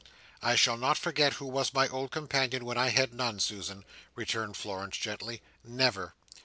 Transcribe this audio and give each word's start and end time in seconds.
"I 0.41 0.55
shall 0.55 0.77
not 0.77 0.97
forget 0.97 1.33
who 1.33 1.45
was 1.45 1.75
my 1.75 1.87
old 1.87 2.09
companion 2.09 2.65
when 2.65 2.75
I 2.75 2.87
had 2.89 3.13
none, 3.13 3.39
Susan," 3.39 3.85
returned 4.15 4.57
Florence, 4.57 4.97
gently, 4.97 5.43
"never!" 5.63 6.15